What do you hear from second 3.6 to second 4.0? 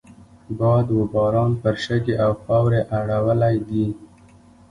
دي.